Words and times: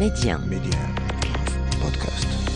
Média. 0.00 0.38
Podcast. 1.78 2.49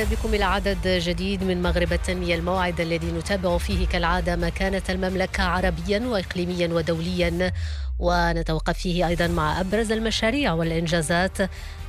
أهلا 0.00 0.10
بكم 0.10 0.34
إلى 0.34 0.44
عدد 0.44 0.88
جديد 0.88 1.44
من 1.44 1.62
مغرب 1.62 1.92
التنمية 1.92 2.34
الموعد 2.34 2.80
الذي 2.80 3.12
نتابع 3.12 3.58
فيه 3.58 3.86
كالعادة 3.86 4.36
مكانة 4.36 4.82
المملكة 4.88 5.42
عربيا 5.42 5.98
واقليميا 5.98 6.68
ودوليا 6.68 7.52
ونتوقف 7.98 8.78
فيه 8.78 9.06
أيضا 9.06 9.26
مع 9.26 9.60
أبرز 9.60 9.92
المشاريع 9.92 10.52
والإنجازات 10.52 11.38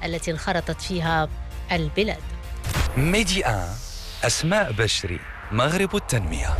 التي 0.04 0.32
انخرطت 0.32 0.82
فيها 0.82 1.30
البلاد. 1.72 2.24
ميدي 2.98 3.46
آن 3.46 3.68
أسماء 4.24 4.72
بشري 4.72 5.20
مغرب 5.52 5.96
التنمية 5.96 6.58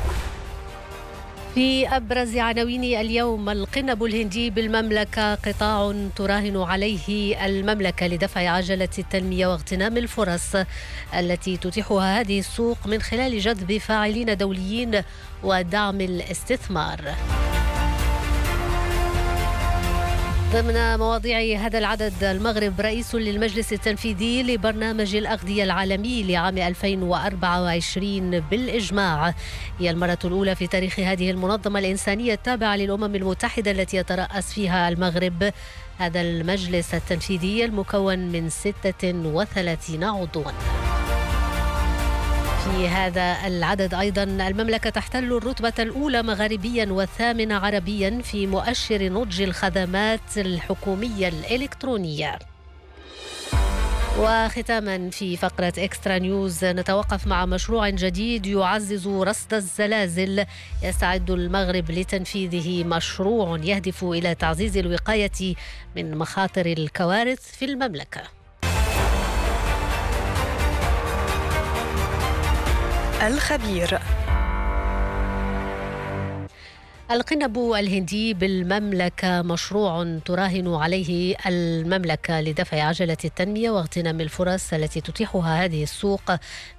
في 1.56 1.88
أبرز 1.88 2.38
عناوين 2.38 2.84
اليوم 2.84 3.50
القنب 3.50 4.04
الهندي 4.04 4.50
بالمملكة 4.50 5.36
قطاع 5.36 5.94
تراهن 6.16 6.58
عليه 6.58 7.46
المملكة 7.46 8.08
لدفع 8.08 8.50
عجلة 8.50 8.90
التنمية 9.00 9.48
واغتنام 9.48 9.98
الفرص 9.98 10.56
التي 11.20 11.58
تتيحها 11.58 12.20
هذه 12.20 12.40
السوق 12.40 12.78
من 12.88 13.02
خلال 13.02 13.40
جذب 13.40 13.78
فاعلين 13.78 14.38
دوليين 14.38 15.02
ودعم 15.44 16.02
الاستثمار. 16.02 17.16
ضمن 20.52 21.00
مواضيع 21.00 21.60
هذا 21.60 21.78
العدد 21.80 22.24
المغرب 22.24 22.82
رئيس 22.82 23.16
للمجلس 23.16 23.74
التنفيذي 23.74 24.44
لبرنامج 24.44 25.16
الأغذية 25.16 25.64
العالمي 25.64 26.24
لعام 26.24 26.58
2024 26.58 28.40
بالإجماع 28.40 29.34
هي 29.80 29.90
المرة 29.90 30.20
الأولى 30.26 30.56
في 30.56 30.68
تاريخ 30.68 31.00
هذه 31.00 31.32
المنظمة 31.32 31.80
الإنسانية 31.80 32.34
التابعة 32.34 32.76
للأمم 32.76 33.16
المتحدة 33.16 33.72
التي 33.72 33.98
يترأس 33.98 34.54
فيها 34.54 34.90
المغرب 34.90 35.52
هذا 35.98 36.22
المجلس 36.22 36.94
التنفيذي 36.94 37.66
المكون 37.66 38.20
من 38.20 38.50
36 38.50 40.04
عضواً. 40.04 40.81
في 42.62 42.88
هذا 42.88 43.48
العدد 43.48 43.94
أيضا. 43.94 44.24
المملكة 44.24 44.90
تحتل 44.90 45.24
الرتبة 45.34 45.74
الأولى 45.80 46.24
مغاربيا 46.24 46.86
والثامنة 46.86 47.56
عربيا 47.56 48.22
في 48.24 48.48
مؤشر 48.48 49.04
نضج 49.04 49.42
الخدمات 49.42 50.38
الحكومية 50.38 51.28
الإلكترونية. 51.28 52.40
وختاما 54.20 55.10
في 55.10 55.38
فقرة 55.38 55.74
إكسترا 55.78 56.18
نيوز 56.18 56.66
نتوقف 56.66 57.28
مع 57.28 57.46
مشروع 57.46 57.90
جديد 57.90 58.46
يعزز 58.46 59.08
رصد 59.08 59.54
الزلازل. 59.54 60.46
يستعد 60.84 61.32
المغرب 61.32 61.92
لتنفيذه 61.92 62.84
مشروع 62.84 63.60
يهدف 63.64 64.04
إلى 64.04 64.36
تعزيز 64.36 64.78
الوقاية 64.78 65.56
من 65.96 66.18
مخاطر 66.18 66.66
الكوارث 66.66 67.56
في 67.58 67.66
المملكة. 67.66 68.41
الخبير 73.22 74.00
القنب 77.12 77.58
الهندي 77.58 78.34
بالمملكة 78.34 79.42
مشروع 79.42 80.20
تراهن 80.26 80.74
عليه 80.74 81.36
المملكة 81.48 82.42
لدفع 82.42 82.84
عجلة 82.84 83.18
التنمية 83.26 83.70
واغتنام 83.70 84.22
الفرص 84.22 84.74
التي 84.74 85.02
تتيحها 85.02 85.66
هذه 85.66 85.84
السوق 85.84 86.22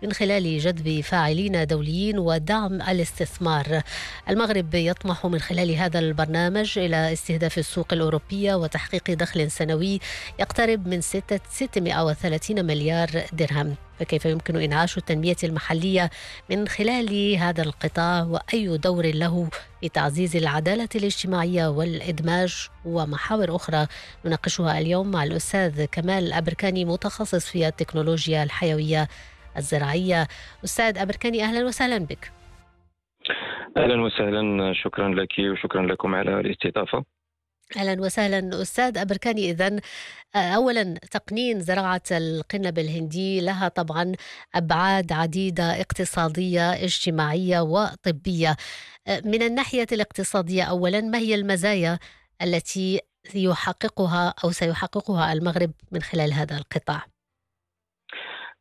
من 0.02 0.12
خلال 0.12 0.58
جذب 0.58 1.00
فاعلين 1.00 1.66
دوليين 1.66 2.18
ودعم 2.18 2.82
الاستثمار. 2.82 3.82
المغرب 4.28 4.74
يطمح 4.74 5.26
من 5.26 5.38
خلال 5.38 5.70
هذا 5.70 5.98
البرنامج 5.98 6.78
إلى 6.78 7.12
استهداف 7.12 7.58
السوق 7.58 7.92
الأوروبية 7.92 8.54
وتحقيق 8.54 9.10
دخل 9.10 9.50
سنوي 9.50 10.00
يقترب 10.40 10.86
من 10.88 11.00
630 11.00 12.64
مليار 12.64 13.10
درهم. 13.32 13.76
فكيف 13.98 14.24
يمكن 14.24 14.56
انعاش 14.56 14.98
التنمية 14.98 15.36
المحلية 15.44 16.10
من 16.50 16.68
خلال 16.68 17.36
هذا 17.36 17.62
القطاع 17.62 18.22
وأي 18.22 18.78
دور 18.78 19.06
له 19.06 19.48
في 19.80 19.88
تعزيز 19.88 20.36
العدالة 20.36 20.88
الاجتماعية 20.94 21.66
والإدماج 21.68 22.68
ومحاور 22.84 23.56
أخرى؟ 23.56 23.86
نناقشها 24.24 24.78
اليوم 24.78 25.10
مع 25.10 25.24
الأستاذ 25.24 25.84
كمال 25.84 26.32
أبركاني 26.32 26.84
متخصص 26.84 27.50
في 27.50 27.68
التكنولوجيا 27.68 28.42
الحيوية 28.42 29.08
الزراعية. 29.56 30.28
أستاذ 30.64 30.98
أبركاني 30.98 31.44
أهلا 31.44 31.64
وسهلا 31.64 31.98
بك. 31.98 32.32
أهلا 33.76 34.02
وسهلا. 34.02 34.72
شكرا 34.74 35.08
لك 35.08 35.38
وشكرا 35.38 35.86
لكم 35.86 36.14
على 36.14 36.40
الاستضافة. 36.40 37.04
أهلا 37.76 38.00
وسهلا 38.02 38.62
أستاذ 38.62 38.98
أبركاني. 38.98 39.50
اذا 39.50 39.80
اولا 40.36 40.94
تقنين 41.10 41.60
زراعة 41.60 42.02
القنب 42.10 42.78
الهندي 42.78 43.40
لها 43.40 43.68
طبعا 43.68 44.12
أبعاد 44.54 45.12
عديدة 45.12 45.80
اقتصادية 45.80 46.72
اجتماعية 46.72 47.60
وطبية. 47.60 48.56
من 49.08 49.42
الناحية 49.42 49.86
الاقتصادية 49.92 50.62
اولا 50.62 51.00
ما 51.00 51.18
هي 51.18 51.34
المزايا 51.34 51.98
التي 52.42 53.00
يحققها 53.34 54.34
أو 54.44 54.52
سيحققها 54.52 55.32
المغرب 55.32 55.72
من 55.92 56.02
خلال 56.02 56.32
هذا 56.32 56.56
القطاع؟ 56.56 57.11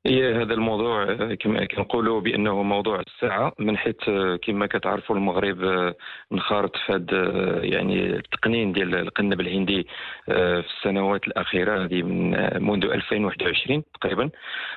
هي 0.06 0.36
هذا 0.36 0.54
الموضوع 0.54 1.16
كما 1.34 1.66
كنقولوا 1.66 2.22
بأنه 2.22 2.64
موضوع 2.64 3.00
الساعة 3.00 3.54
من 3.60 3.78
حيث 3.78 3.96
كما 4.42 4.66
كتعرفوا 4.66 5.16
المغرب 5.16 5.94
انخرط 6.32 6.76
في 6.76 6.94
هذا 6.94 7.66
يعني 7.66 8.06
التقنين 8.16 8.74
ديال 8.74 8.96
القنب 8.96 9.42
الهندي 9.42 9.88
في 10.26 10.64
السنوات 10.78 11.28
الأخيرة 11.28 11.84
هذه 11.86 12.04
من 12.04 12.32
منذ 12.64 12.86
2021 12.86 13.84
تقريبا. 13.94 14.30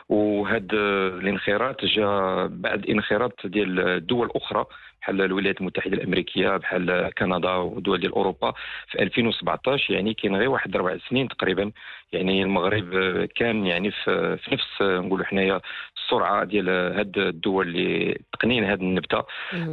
وهذا 0.09 0.79
الانخراط 1.09 1.85
جاء 1.85 2.47
بعد 2.47 2.87
انخراط 2.91 3.47
ديال 3.47 3.81
الدول 3.81 4.27
الاخرى 4.27 4.65
بحال 5.05 5.23
الولايات 5.23 5.61
المتحدة 5.61 5.97
الأمريكية 5.97 6.57
بحال 6.57 7.11
كندا 7.19 7.55
ودول 7.55 8.01
ديال 8.01 8.13
أوروبا. 8.13 8.53
في 8.89 9.03
2017 9.03 9.95
يعني 9.95 10.15
كاين 10.15 10.37
غير 10.37 10.49
واحد 10.49 10.77
أربع 10.77 10.97
سنين 11.09 11.29
تقريبا. 11.29 11.73
يعني 12.13 12.43
المغرب 12.43 13.25
كان 13.25 13.67
يعني 13.67 13.91
في, 13.91 14.37
في 14.37 14.55
نفس 14.55 14.83
نقولوا 14.83 15.27
حنايا 15.27 15.61
السرعة 15.97 16.45
ديال 16.45 16.69
هاد 16.69 17.19
الدول 17.19 17.69
اللي 17.69 18.19
تقنين 18.33 18.65
هاد 18.65 18.81
النبتة. 18.81 19.25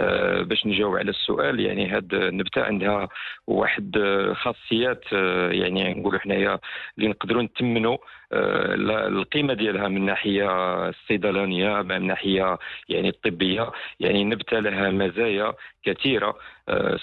آه 0.01 0.41
باش 0.41 0.65
نجاوب 0.65 0.95
على 0.95 1.09
السؤال 1.09 1.59
يعني 1.59 1.87
هاد 1.89 2.13
النبتة 2.13 2.63
عندها 2.63 3.07
واحد 3.47 3.97
خاصيات 4.33 5.03
آه 5.13 5.51
يعني 5.51 5.93
نقولوا 5.93 6.19
حنايا 6.19 6.59
اللي 6.97 7.09
نقدروا 7.09 7.43
نتمنوا. 7.43 7.97
القيمة 8.33 9.53
ديالها 9.53 9.87
من 9.87 9.97
الناحيه 9.97 10.49
الصيدلانية 10.89 11.81
من 11.81 11.95
الناحيه 11.95 12.57
يعني 12.89 13.09
الطبية 13.09 13.71
يعني 13.99 14.21
النبته 14.21 14.59
لها 14.59 14.89
مزايا 14.89 15.53
كثيرة 15.83 16.35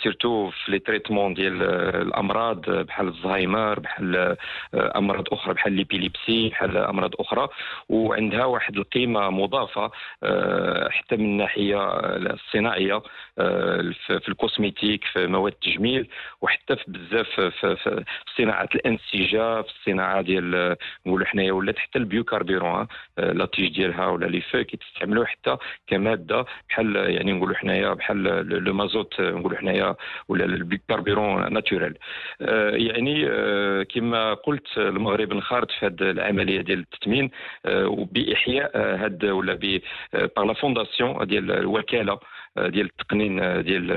surtout 0.03 0.51
في 0.51 0.73
les 0.73 0.79
traitements 0.79 1.35
ديال 1.35 1.63
الأمراض 2.03 2.71
بحال 2.71 3.09
الزهايمر 3.09 3.81
بحال 3.81 4.37
أمراض 4.75 5.25
أخرى 5.33 5.55
بحال 5.55 5.73
l'épilepsie 5.73 6.49
بحال 6.49 6.77
أمراض 6.77 7.11
أخرى. 7.21 7.49
وعندها 7.89 8.45
واحد 8.45 8.77
القيمة 8.77 9.31
مضافة 9.31 9.91
حتى 10.91 11.17
من 11.17 11.25
الناحيه 11.25 11.89
الصناعية 12.17 13.03
في 14.07 14.29
ال 14.29 14.36
cosmétique 14.36 15.05
في 15.05 15.27
مواد 15.27 15.53
التجميل 15.53 16.09
وحتى 16.41 16.77
في 16.77 16.85
بزاف 16.89 17.41
في 17.41 18.05
صناعة 18.37 18.69
الأنسجة 18.75 19.63
في 19.63 19.69
الصناعه 19.69 20.21
ديال 20.23 20.77
نقولوا 21.07 21.27
حنايا 21.27 21.53
ولات 21.53 21.79
حتى 21.79 21.99
ال 21.99 22.06
biocarburant 22.06 22.87
la 23.19 23.47
tige 23.47 23.75
ديالها 23.75 24.07
ولا 24.07 24.27
les 24.27 24.41
feuilles 24.41 24.65
كيتستعملوا 24.65 25.25
حتى 25.25 25.57
كمادة 25.87 26.45
بحال 26.69 26.97
يعني 26.97 27.33
نقولوا 27.33 27.57
حنايا 27.57 27.93
بحال 27.95 28.25
le 28.69 28.75
mazout 28.75 29.21
نقولوا 29.21 29.59
حنايا 29.59 29.97
ولا 30.29 30.45
ال 30.45 30.53
biocarburant 30.53 31.53
naturel 31.53 31.95
آه 32.43 32.71
يعني 32.71 33.27
آه 33.29 33.83
كما 33.83 34.35
قلت 34.35 34.79
المغرب 34.79 35.33
انخرط 35.33 35.71
في 35.71 35.87
هذه 35.87 35.95
العملية 36.01 36.61
ديال 36.61 36.79
التثمين 36.79 37.31
آه 37.67 37.89
وبإحياء 37.89 38.71
هاد 38.77 39.25
ولا 39.25 39.55
ب 39.55 39.81
par 40.37 40.45
la 40.47 40.53
fondation 40.53 41.27
ديال 41.27 41.51
الوكالة. 41.51 42.19
ديال 42.67 42.87
التقنين 42.87 43.37
ديال 43.63 43.91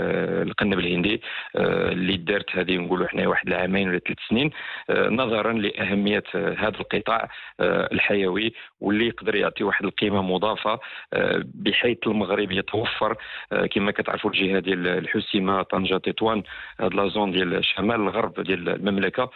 القنب 0.47 0.79
الهندي 0.79 1.21
اللي 1.55 2.17
دارت 2.17 2.55
هذه 2.55 2.77
نقولوا 2.77 3.07
حنا 3.07 3.27
واحد 3.27 3.47
العامين 3.47 3.89
ولا 3.89 3.99
ثلاث 3.99 4.17
سنين 4.29 4.51
نظرا 4.89 5.53
لأهمية 5.53 6.23
هذا 6.35 6.79
القطاع 6.79 7.29
الحيوي 7.61 8.53
واللي 8.81 9.07
يقدر 9.07 9.35
يعطي 9.35 9.63
واحد 9.63 9.85
القيمة 9.85 10.21
مضافة 10.21 10.79
بحيث 11.43 11.97
المغرب 12.07 12.51
يتوفر 12.51 13.15
كما 13.71 13.91
كتعرفوا 13.91 14.29
الجهة 14.31 14.59
ديال 14.59 14.87
الحسيمه 14.87 15.61
طنجة 15.61 15.97
تطوان 15.97 16.43
هاد 16.79 16.93
la 16.93 17.07
zone 17.07 17.31
ديال 17.31 17.65
شمال 17.65 17.95
الغرب 17.95 18.39
ديال 18.41 18.69
المملكة 18.69 19.31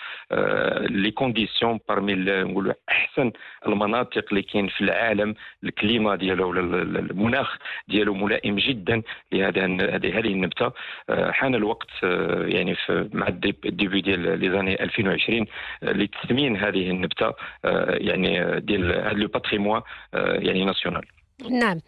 les 0.89 1.11
conditions 1.11 1.79
parmi 1.89 2.13
نقولوا 2.15 2.73
أحسن 2.89 3.31
المناطق 3.67 4.25
اللي 4.29 4.41
كاين 4.41 4.67
في 4.67 4.81
العالم 4.81 5.35
ال 5.63 5.71
climat 5.71 6.15
ديالو 6.15 6.49
ولا 6.49 6.61
المناخ 6.81 7.57
ديالو 7.87 8.13
ملائم 8.13 8.55
جدا 8.55 9.01
لهذا 9.31 9.65
هذه 9.65 10.19
هذه 10.19 10.27
النبتة. 10.27 10.71
آه، 11.09 11.31
حان 11.31 11.55
الوقت 11.55 11.89
آه، 12.03 12.45
يعني 12.45 12.75
مع 12.89 13.27
ال 13.27 13.40
début 13.40 14.01
ديال 14.01 14.39
les 14.39 14.51
années 14.51 14.83
2020 14.83 15.45
لتثمين 15.81 16.57
هذه 16.57 16.89
النبتة 16.89 17.33
آه، 17.65 17.91
يعني 17.91 18.59
ديال 18.59 18.91
هذا 18.91 19.13
le 19.13 19.27
patrimoine 19.27 19.81
يعني 20.13 20.65
national. 20.65 21.05
نعم. 21.49 21.79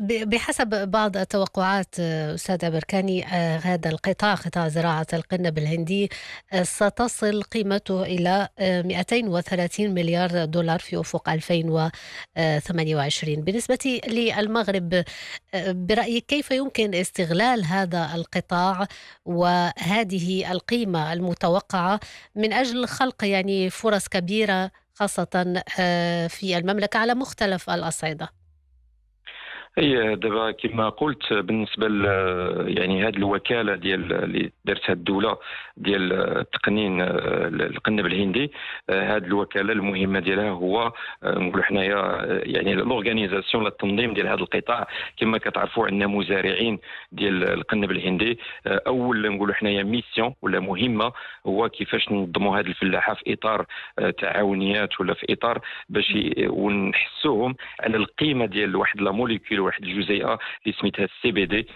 بحسب 0.00 0.90
بعض 0.90 1.16
التوقعات 1.16 2.00
أستاذ 2.00 2.70
بركاني 2.70 3.26
آه، 3.26 3.58
هذا 3.58 3.90
القطاع 3.90 4.34
قطاع 4.34 4.68
زراعة 4.68 5.06
القنب 5.12 5.58
الهندي 5.58 6.10
آه، 6.52 6.62
ستصل 6.62 7.42
قيمته 7.42 8.02
إلى 8.02 8.48
230 8.60 9.86
آه، 9.86 9.90
مليار 9.90 10.44
دولار 10.44 10.78
في 10.78 11.00
أفق 11.00 11.28
2028 11.28 13.44
بالنسبة 13.44 14.00
للمغرب 14.08 15.04
برأيك 15.54 16.26
كيف 16.26 16.50
يمكن 16.50 16.94
استغلال 16.94 17.64
هذا 17.64 18.10
القطاع 18.14 18.86
وهذه 19.24 20.52
القيمة 20.52 21.12
المتوقعة 21.12 22.00
من 22.34 22.52
أجل 22.52 22.86
خلق 22.86 23.24
يعني 23.24 23.70
فرص 23.70 24.08
كبيرة 24.08 24.70
خاصة 24.94 25.62
في 26.28 26.58
المملكة 26.58 26.98
على 26.98 27.14
مختلف 27.14 27.70
الأصعدة؟ 27.70 28.45
هي 29.78 30.16
دابا 30.16 30.50
كما 30.50 30.88
قلت 30.88 31.32
بالنسبة 31.32 31.86
يعني 32.68 33.08
هذه 33.08 33.16
الوكالة 33.16 33.74
ديال 33.74 34.12
اللي 34.12 34.52
دارتها 34.64 34.92
الدولة 34.92 35.38
ديال 35.76 36.12
التقنين 36.12 37.00
القنب 37.00 38.06
الهندي 38.06 38.52
هذه 38.90 39.24
الوكالة 39.24 39.72
المهمة 39.72 40.20
ديالها 40.20 40.50
هو 40.50 40.92
نقولوا 41.24 41.64
حنايا 41.64 42.18
يعني 42.44 42.74
l'organisation 42.74 43.66
التنظيم 43.66 44.14
ديال 44.14 44.26
هذا 44.26 44.34
القطاع. 44.34 44.86
كما 45.16 45.38
كتعرفوا 45.38 45.86
عندنا 45.86 46.06
مزارعين 46.06 46.78
ديال 47.12 47.44
القنب 47.44 47.90
الهندي. 47.90 48.38
أول 48.66 49.32
نقولوا 49.32 49.54
حنايا 49.54 49.82
mission 49.82 50.34
ولا 50.42 50.60
مهمة 50.60 51.12
هو 51.46 51.68
كيفاش 51.68 52.12
ننظموا 52.12 52.58
هذه 52.58 52.66
الفلاحة 52.66 53.14
في 53.14 53.32
إطار 53.32 53.66
تعاونيات 54.18 55.00
ولا 55.00 55.14
في 55.14 55.26
إطار 55.30 55.60
باش 55.88 56.18
ونحسوهم 56.40 57.56
على 57.80 57.96
القيمة 57.96 58.46
ديال 58.46 58.76
واحد 58.76 59.00
la 59.00 59.10
molécule 59.10 59.65
واحد 59.66 59.82
الجزيئة 59.84 60.38
اللي 60.66 60.76
سميتها 60.80 61.04
ال 61.04 61.30
CBD 61.32 61.66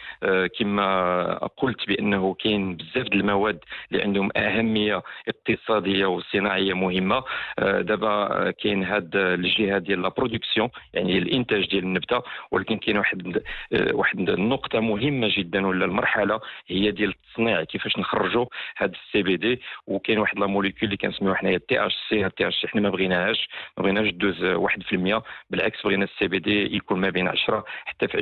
كما 0.58 1.34
قلت 1.56 1.88
بأنه 1.88 2.34
كاين 2.34 2.76
بزاف 2.76 3.06
د 3.08 3.14
المواد 3.14 3.58
اللي 3.92 4.02
عندهم 4.02 4.30
أهمية 4.36 5.02
اقتصادية 5.28 6.06
وصناعية 6.06 6.74
مهمة. 6.74 7.22
آه، 7.58 7.80
دابا 7.80 8.50
كاين 8.50 8.84
هاد 8.84 9.16
الجهة 9.16 9.78
ديال 9.78 10.02
la 10.02 10.08
production 10.08 10.68
يعني 10.94 11.18
الإنتاج 11.18 11.70
ديال 11.70 11.84
النبتة 11.84 12.22
ولكن 12.50 12.78
كاين 12.78 12.96
واحد 12.96 13.42
آه، 13.72 13.94
واحد 13.94 14.30
النقطة 14.30 14.80
مهمة 14.80 15.28
جدا 15.38 15.66
ولا 15.66 15.84
المرحلة 15.84 16.40
هي 16.68 16.90
ديال 16.90 17.10
التصنيع 17.10 17.64
كيفاش 17.64 17.98
نخرجوا 17.98 18.46
هاد 18.78 18.94
ال 18.94 19.22
CBD 19.22 19.60
وكاين 19.86 20.18
واحد 20.18 20.38
la 20.38 20.46
molécule 20.46 20.80
اللي 20.82 20.96
كنسميوها 20.96 21.36
حنايا 21.36 21.56
ال 21.56 21.64
THC 21.64 21.86
ال 21.86 22.26
THC 22.26 22.68
حنا 22.68 22.80
ما 22.80 22.90
بغيناهاش. 22.90 23.48
ما 23.76 23.82
بغيناش 23.82 24.10
دوز 24.12 24.44
1% 24.44 25.22
بالعكس 25.50 25.82
بغينا 25.84 26.04
ال 26.04 26.28
CBD 26.28 26.76
يكون 26.76 27.00
ما 27.00 27.10
بين 27.10 27.28
10 27.28 27.64
حتى 27.84 28.08
في 28.08 28.18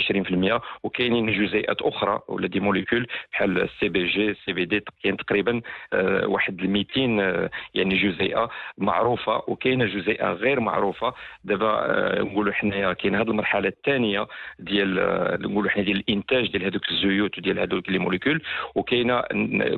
20% 0.61 0.61
وكاينين 0.83 1.33
جزيئات 1.33 1.83
أخرى 1.83 2.21
ولا 2.29 2.47
des 2.49 2.61
molécules 2.61 3.07
بحال 3.33 3.63
ال 3.63 3.89
CBG 3.89 4.31
ال 4.31 4.53
CBD 4.53 4.85
كاين 5.03 5.17
تقريبا 5.17 5.61
آه، 5.93 6.27
واحد 6.27 6.63
200 6.63 7.21
آه، 7.21 7.51
يعني 7.75 7.97
جزيئة 7.97 8.51
معروفة 8.79 9.43
وكاينة 9.47 9.85
جزيئة 9.85 10.33
غير 10.33 10.61
معروفة. 10.61 11.15
دابا 11.45 11.67
آه، 11.67 12.23
نقولوا 12.23 12.53
حنايا 12.53 12.93
كاين 12.93 13.15
هذه 13.15 13.31
المرحلة 13.31 13.69
الثانية 13.69 14.27
ديال 14.59 14.95
نقولوا 15.43 15.71
حنا 15.71 15.83
ديال 15.83 15.97
الإنتاج 15.97 16.51
ديال 16.53 16.65
هذوك 16.65 16.91
الزيوت 16.91 17.39
وديال 17.39 17.59
هذوك 17.59 17.91
les 17.91 17.99
molécules. 17.99 18.43
وكاينة 18.75 19.23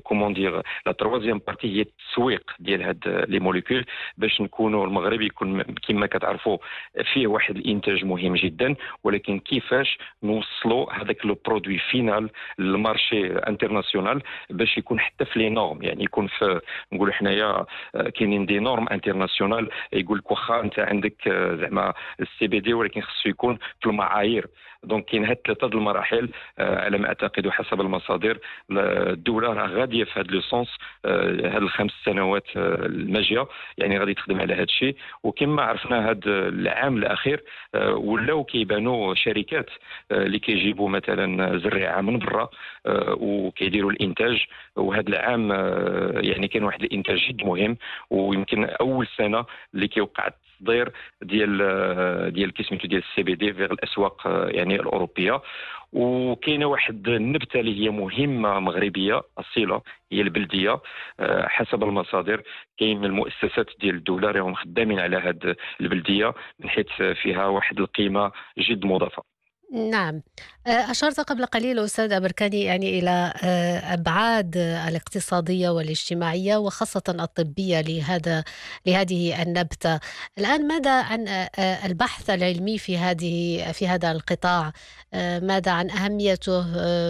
comment 0.03 0.35
dire 0.35 0.63
la 0.87 0.93
troisième 0.93 1.41
partie 1.47 1.77
هي 1.77 1.81
التسويق 1.81 2.51
ديال 2.59 2.83
هاد 2.83 3.27
les 3.29 3.39
molécules 3.41 3.85
باش 4.17 4.41
نكونوا 4.41 4.87
المغرب 4.87 5.21
يكون 5.21 5.63
كما 5.63 6.07
كتعرفوا 6.07 6.59
فيه 7.13 7.27
واحد 7.27 7.57
الإنتاج 7.57 8.05
مهم 8.05 8.35
جدا 8.35 8.75
ولكن 9.05 9.39
كيفاش 9.71 9.99
نوصلوا 10.23 10.93
هذاك 10.93 11.27
le 11.27 11.39
produit 11.47 11.79
final 11.79 12.31
لل 12.59 12.76
marché 12.76 13.27
international 13.39 14.23
باش 14.51 14.79
يكون 14.79 15.01
حتى 15.01 15.25
في 15.25 15.39
les 15.39 15.51
normes 15.51 15.83
يعني 15.83 16.05
يكون 16.05 16.27
في 16.27 16.61
نقولوا 16.93 17.15
حنايا 17.15 17.65
كاينين 18.15 18.47
des 18.47 18.59
normes 18.59 18.89
internationales 18.89 19.71
يقول 19.93 20.19
لك 20.19 20.31
واخا 20.31 20.61
انت 20.61 20.79
عندك 20.79 21.29
زعما 21.61 21.95
ال 22.21 22.47
CBD 22.47 22.75
ولكن 22.75 23.01
خصو 23.01 23.29
يكون 23.29 23.59
في 23.81 23.87
المعايير 23.87 24.47
donc 24.85 25.05
كاين 25.05 25.25
هاد 25.25 25.39
ثلاثة 25.47 25.67
المراحل 25.67 26.29
على 26.59 26.99
ما 26.99 27.09
اعتقد 27.09 27.47
وحسب 27.47 27.81
المصادر 27.81 28.39
الدولة 28.71 29.53
راه 29.53 29.67
غاديه 29.67 30.05
في 30.05 30.21
هذا 30.21 30.31
le 30.31 30.41
sens 30.41 30.69
هاد 31.07 31.63
الخمس 31.63 31.93
سنوات 32.05 32.45
الماجيه 32.57 33.47
يعني 33.79 33.99
غادي 33.99 34.15
تخدم 34.15 34.41
على 34.41 34.55
هذا 34.55 34.63
الشيء 34.63 34.97
وكما 35.23 35.63
عرفنا 35.63 36.11
هذا 36.11 36.21
العام 36.27 36.97
الاخير 36.97 37.43
ولاو 37.75 38.45
كيبانوا 38.45 39.15
شركات 39.15 39.71
اللي 40.11 40.39
كيجيبوا 40.39 40.89
مثلا 40.89 41.59
زريعه 41.59 42.01
من 42.01 42.19
برا 42.19 42.51
وكيديروا 43.15 43.91
الانتاج 43.91 44.47
وهذا 44.77 45.09
العام 45.09 45.51
يعني 46.25 46.49
كان 46.49 46.65
واحد 46.65 46.83
الانتاج 46.83 47.19
جد 47.29 47.45
مهم 47.45 47.77
ويمكن 48.11 48.65
اول 48.65 49.07
سنه 49.17 49.45
اللي 49.75 49.89
كيوقع 49.89 50.29
التصدير 50.61 50.93
ديال 51.23 51.59
آه، 51.63 52.29
ديال 52.29 52.53
كيسميتو 52.53 52.89
ديال 52.89 53.03
ال 53.11 53.23
CBD 53.23 53.53
في 53.53 53.65
الأسواق 53.65 54.23
يعني 54.27 54.75
الأوروبية. 54.75 55.43
وكاينة 55.93 56.67
واحد 56.67 57.09
النبتة 57.09 57.61
اللي 57.61 57.81
هي 57.81 57.91
مهمة 57.91 58.61
مغربية 58.61 59.23
أصيلة 59.39 59.83
هي 60.13 60.21
البلدية. 60.21 60.81
حسب 61.47 61.83
المصادر 61.85 62.43
كاين 62.79 63.05
المؤسسات 63.05 63.67
ديال 63.81 63.95
الدولة 63.95 64.31
راهم 64.31 64.55
خدامين 64.55 65.01
على 65.01 65.17
هذه 65.17 65.57
البلدية 65.81 66.35
من 66.61 66.69
حيث 66.69 67.03
فيها 67.23 67.47
واحد 67.47 67.81
القيمة 67.81 68.33
جد 68.59 68.87
مضافة. 68.87 69.23
نعم. 69.73 70.23
آه، 70.67 70.91
أشرت 70.91 71.21
قبل 71.21 71.47
قليل 71.47 71.79
أستاذ 71.79 72.13
أبركاني 72.13 72.65
يعني 72.65 72.99
إلى 72.99 73.33
آه، 73.43 73.95
أبعاد 73.95 74.57
الاقتصادية 74.57 75.69
والاجتماعية 75.69 76.57
وخاصة 76.57 77.03
الطبية 77.09 77.81
لهذا 77.81 78.45
لهذه 78.87 79.43
النبتة. 79.43 80.01
الآن 80.39 80.69
ماذا 80.69 81.03
عن 81.03 81.29
آه، 81.29 81.87
البحث 81.87 82.31
العلمي 82.31 82.79
في 82.79 82.99
هذه 82.99 83.65
في 83.73 83.89
هذا 83.89 84.13
القطاع؟ 84.13 84.73
ماذا 85.43 85.73
عن 85.73 85.91
أهميته 85.91 86.63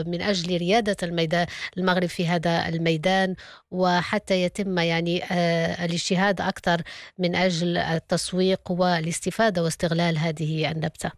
من 0.03 0.23
أجل 0.23 0.57
ريادة 0.57 0.97
الميدان 1.03 1.47
المغرب 1.79 2.07
في 2.07 2.29
هذا 2.29 2.69
الميدان؟ 2.69 3.35
وحتى 3.71 4.43
يتم 4.43 4.79
يعني 4.79 5.25
الاجتهاد 5.85 6.41
أكثر 6.41 6.83
من 7.19 7.37
أجل 7.37 7.77
التسويق 7.77 8.71
والاستفادة 8.71 9.63
واستغلال 9.63 10.19
هذه 10.19 10.71
النبتة. 10.71 11.11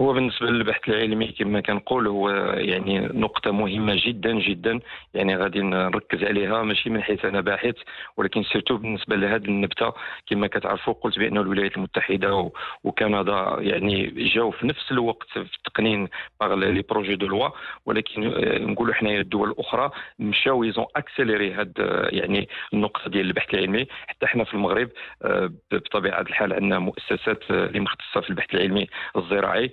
هو 0.00 0.12
بالنسبة 0.12 0.46
للبحث 0.46 0.88
العلمي 0.88 1.26
كما 1.26 1.60
كنقول 1.60 2.06
هو 2.06 2.30
يعني 2.56 2.98
نقطة 2.98 3.50
مهمة 3.50 4.00
جدا 4.06 4.32
جدا. 4.32 4.80
يعني 5.14 5.36
غادي 5.36 5.60
نركز 5.60 6.24
عليها. 6.24 6.62
ماشي 6.62 6.90
من 6.90 7.02
حيث 7.02 7.24
أنا 7.24 7.40
باحث 7.40 7.74
ولكن 8.16 8.42
سيرتو 8.42 8.76
بالنسبة 8.76 9.16
لهذه 9.16 9.44
النبتة 9.44 9.92
كما 10.26 10.46
كتعرفوا 10.46 10.94
قلت 10.94 11.18
بأن 11.18 11.38
الولايات 11.38 11.76
المتحدة 11.76 12.50
وكندا 12.84 13.56
يعني 13.58 14.06
جاوا 14.06 14.50
في 14.50 14.66
نفس 14.66 14.92
الوقت 14.92 15.28
في 15.32 15.56
التقنين 15.58 16.08
par 16.40 16.54
les 16.54 16.82
projets 16.82 17.16
de 17.16 17.26
loi 17.26 17.48
ولكن 17.86 18.24
آه، 18.24 18.58
نقولوا 18.58 18.94
حنايا 18.94 19.20
الدول 19.20 19.50
الأخرى 19.50 19.90
مشاو 20.18 20.64
ils 20.64 20.75
ont 20.75 20.86
accéléré 20.96 21.52
هاد 21.52 21.72
يعني 22.12 22.48
النقطة 22.72 23.10
ديال 23.10 23.26
البحث 23.26 23.54
العلمي. 23.54 23.86
حتى 24.06 24.26
حنا 24.26 24.44
في 24.44 24.54
المغرب 24.54 24.90
آه، 25.22 25.52
بطبيعة 25.72 26.20
الحال 26.20 26.52
عندنا 26.52 26.78
مؤسسات 26.78 27.50
آه، 27.50 27.66
اللي 27.66 27.80
مختصه 27.80 28.20
في 28.20 28.30
البحث 28.30 28.54
العلمي 28.54 28.86
الزراعي. 29.16 29.64
آه، 29.64 29.70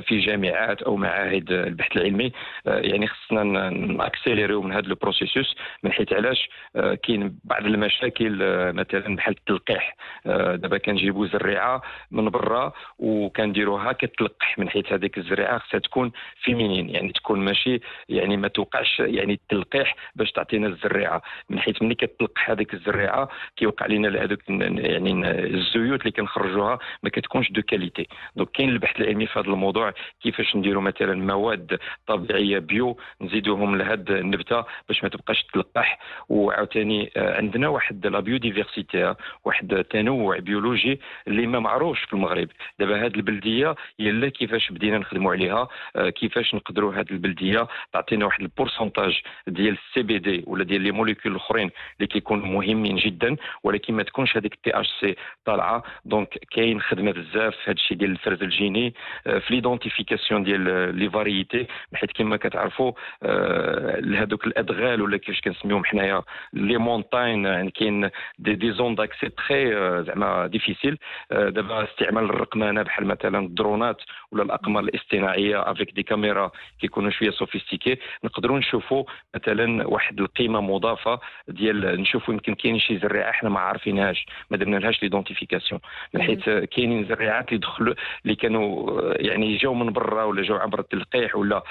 في 0.00 0.18
جامعات 0.18 0.82
أو 0.82 0.96
معاهد 0.96 1.50
البحث 1.52 1.96
العلمي. 1.96 2.32
آه، 2.66 2.78
يعني 2.78 3.06
خصنا 3.06 3.70
ن 3.70 3.78
accélérer 3.78 4.47
يو 4.47 4.62
من 4.62 4.72
هذا 4.72 4.86
ال 4.86 4.93
processus 4.93 5.56
من 5.82 5.92
حيث 5.92 6.12
علاش؟ 6.12 6.48
كاين 7.02 7.38
بعض 7.44 7.64
المشاكل 7.64 8.36
مثلا 8.72 9.16
بحال 9.16 9.34
التلقيح. 9.38 9.96
دابا 10.54 10.78
كنجيبوا 10.78 11.26
زريعة 11.26 11.82
من 12.10 12.30
برا 12.30 12.72
وكنديروها 12.98 13.92
كتلقح 13.92 14.58
من 14.58 14.68
حيث 14.68 14.92
هذيك 14.92 15.18
الزريعة 15.18 15.58
خصها 15.58 15.80
تكون 15.80 16.12
féminine 16.42 16.90
يعني 16.90 17.12
تكون 17.12 17.40
ماشي 17.40 17.80
يعني 18.08 18.36
ما 18.36 18.48
توقعش 18.48 19.00
يعني 19.00 19.32
التلقيح 19.32 19.96
باش 20.14 20.32
تعطينا 20.32 20.66
الزريعة. 20.66 21.22
من 21.50 21.58
حيث 21.58 21.82
ملي 21.82 21.94
كتلقح 21.94 22.50
هذيك 22.50 22.74
الزريعة 22.74 23.28
كيوقع 23.56 23.86
لنا 23.86 24.22
هذوك 24.22 24.40
يعني 24.48 25.30
الزيوت 25.30 26.00
اللي 26.00 26.10
كنخرجوها 26.10 26.78
ما 27.02 27.10
كتكونش 27.10 27.50
de 27.50 27.62
qualité 27.62 28.08
donc 28.36 28.50
كاين 28.50 28.68
البحث 28.68 29.00
العلمي 29.00 29.19
في 29.26 29.38
هذا 29.38 29.48
الموضوع 29.48 29.92
كيفاش 30.22 30.56
نديروا 30.56 30.82
مثلا 30.82 31.14
مواد 31.14 31.78
طبيعية 32.06 32.58
bio 32.58 32.96
نزيدوهم 33.20 33.76
لهاد 33.76 34.10
النبتة 34.10 34.64
باش 34.88 35.02
ما 35.02 35.08
تبقاش 35.08 35.42
تلقح. 35.42 35.98
وعاوتاني 36.28 37.10
آه، 37.16 37.36
عندنا 37.36 37.68
واحد 37.68 38.06
la 38.06 38.20
biodiversité 38.20 39.14
واحد 39.44 39.72
التنوع 39.72 40.38
بيولوجي 40.38 41.00
اللي 41.28 41.46
ما 41.46 41.58
معروفش 41.58 42.04
في 42.04 42.12
المغرب. 42.12 42.48
دابا 42.78 43.04
هاد 43.04 43.16
البلدية 43.16 43.74
يلا 43.98 44.28
كيفاش 44.28 44.70
بدينا 44.72 44.98
نخدموا 44.98 45.32
عليها 45.32 45.68
آه، 45.96 46.08
كيفاش 46.08 46.54
نقدروا 46.54 46.94
هاد 46.94 47.10
البلدية 47.12 47.66
تعطينا 47.92 48.26
واحد 48.26 48.40
ال 48.40 48.47
pourcentage 48.47 49.20
ديال 49.46 49.78
ال 49.88 50.02
CBD 50.02 50.44
ولا 50.46 50.64
ديال 50.64 50.80
les 50.80 50.90
molécules 50.90 51.32
الأخرين 51.32 51.70
اللي 51.96 52.06
كيكونوا 52.06 52.46
مهمين 52.46 52.96
جدا 52.96 53.36
ولكن 53.64 53.94
ما 53.94 54.02
تكونش 54.02 54.36
هذيك 54.36 54.54
ال 54.54 54.80
THC 54.80 55.16
طالعة. 55.44 55.82
donc 56.04 56.38
كاين 56.50 56.80
خدمة 56.80 57.12
بزاف 57.12 57.54
هذا 57.64 57.72
الشيء 57.72 57.96
ديال 57.96 58.10
الفرز 58.10 58.42
الجيني. 58.42 58.94
في 59.24 59.44
l'identification 59.50 60.42
ديال 60.42 60.94
les 60.96 61.10
variétés 61.10 61.66
حيت 61.94 62.12
كما 62.12 62.36
كتعرفوا 62.36 62.92
هذوك 64.16 64.46
الأدغال 64.46 65.02
ولا 65.02 65.16
كيفاش 65.16 65.40
كنسميهم 65.40 65.84
حنايا 65.84 66.22
les 66.52 66.78
montagnes 66.78 67.44
يعني 67.44 67.70
كاين 67.70 68.10
des, 68.38 68.54
des 68.54 68.72
zones 68.72 68.94
d'accès 68.94 69.28
très 69.28 69.70
زعما 70.04 70.46
difficile 70.46 70.98
دابا 71.30 71.84
استعمال 71.84 72.24
الرقمنه 72.24 72.82
بحال 72.82 73.06
مثلا 73.06 73.38
الدرونات 73.38 73.96
ولا 74.32 74.42
الأقمار 74.42 74.82
الاصطناعية 74.82 75.70
avec 75.70 75.92
des 75.92 76.02
caméras 76.02 76.50
كيكونوا 76.80 77.10
شوية 77.10 77.30
sophistiquées 77.30 77.96
نقدروا 78.24 78.58
نشوفوا 78.58 79.04
مثلا 79.34 79.86
واحد 79.86 80.20
القيمة 80.20 80.60
مضافة 80.60 81.20
ديال 81.48 82.00
نشوفوا 82.00 82.34
يمكن 82.34 82.54
كاين 82.54 82.78
شي 82.78 82.98
زريعة 82.98 83.30
إحنا 83.30 83.48
ما 83.48 83.60
عارفينهاش 83.60 84.26
ما 84.50 84.56
درنا 84.56 84.76
لهاش 84.76 85.02
l'identification 85.02 85.80
من 86.14 86.22
حيث 86.22 86.44
كاينين 86.50 87.04
زريعات 87.04 87.48
اللي 87.48 87.58
دخلوا 87.60 87.94
اللي 88.24 88.34
كانوا 88.34 88.99
يعني 89.02 89.56
جاو 89.56 89.74
من 89.74 89.92
برا 89.92 90.24
ولا 90.24 90.42
جاو 90.42 90.56
عبر 90.56 90.80
التلقيح 90.80 91.36
ولا 91.36 91.62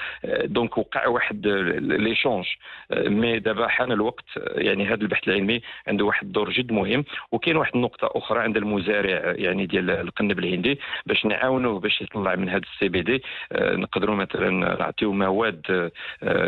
donc 0.44 0.78
وقع 0.78 1.06
واحد 1.06 1.46
l'échange 1.80 2.46
mais 2.96 3.38
دابا 3.38 3.68
حان 3.68 3.92
الوقت 3.92 4.24
يعني 4.36 4.86
هذا 4.86 5.02
البحث 5.02 5.28
العلمي 5.28 5.60
عنده 5.86 6.04
واحد 6.04 6.26
الدور 6.26 6.50
جد 6.50 6.72
مهم. 6.72 7.04
وكاين 7.32 7.56
واحد 7.56 7.74
النقطة 7.74 8.10
أخرى 8.14 8.40
عند 8.40 8.56
المزارع 8.56 9.34
يعني 9.36 9.66
ديال 9.66 9.90
القنب 9.90 10.38
الهندي. 10.38 10.80
باش 11.06 11.26
نعاونوه 11.26 11.80
باش 11.80 12.02
يطلع 12.02 12.34
من 12.34 12.48
هذا 12.48 12.62
السي 12.74 12.88
بي 12.88 13.02
دي 13.02 13.22
نقدروا 13.54 14.16
مثلا 14.16 14.50
نعطيو 14.50 15.12
مواد 15.12 15.90